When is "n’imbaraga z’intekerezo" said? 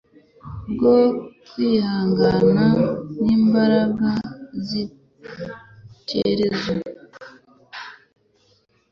3.21-6.71